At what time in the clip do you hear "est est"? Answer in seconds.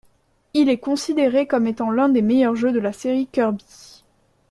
0.67-0.77